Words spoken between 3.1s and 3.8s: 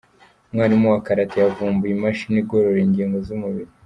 z’umubiri